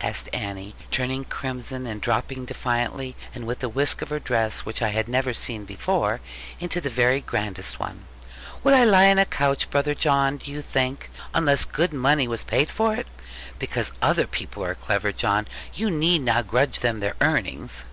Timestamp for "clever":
14.76-15.10